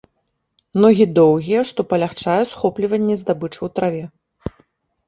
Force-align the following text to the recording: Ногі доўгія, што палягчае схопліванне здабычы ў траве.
Ногі 0.85 1.05
доўгія, 1.19 1.61
што 1.73 1.79
палягчае 1.91 2.39
схопліванне 2.55 3.15
здабычы 3.25 3.57
ў 3.57 3.69
траве. 3.79 4.05